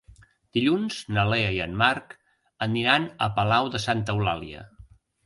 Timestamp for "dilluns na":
0.57-1.25